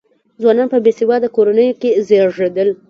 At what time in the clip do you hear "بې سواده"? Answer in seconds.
0.83-1.27